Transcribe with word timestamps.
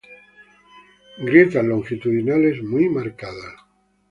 Grietas 1.19 1.63
longitudinales 1.63 2.63
muy 2.63 2.89
marcadas. 2.89 3.53